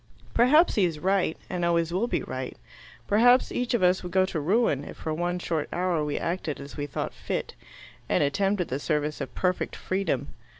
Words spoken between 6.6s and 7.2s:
we thought